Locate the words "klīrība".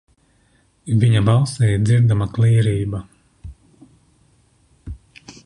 2.39-3.03